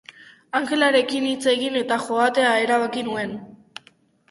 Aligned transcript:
Angelarekin 0.59 1.27
hitz 1.33 1.43
egin 1.51 1.77
eta 1.83 1.99
joatea 2.07 2.57
erabaki 2.65 3.07
nuen. 3.13 3.39